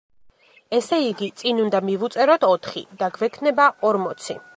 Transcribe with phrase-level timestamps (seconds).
[0.77, 4.39] ესე იგი წინ უნდა მივუწეროთ ოთხი და გვექნება ორმოცი.